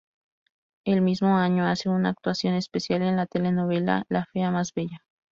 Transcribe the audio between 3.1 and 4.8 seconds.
la telenovela La fea más